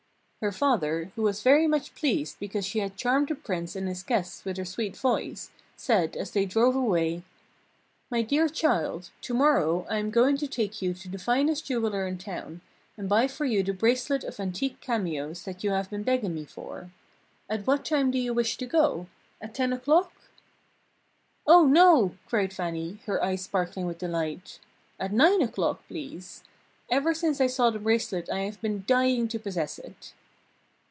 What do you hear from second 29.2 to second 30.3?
to possess it!"